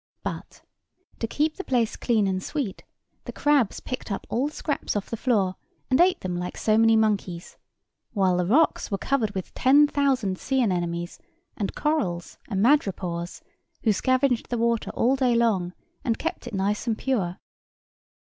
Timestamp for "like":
6.35-6.57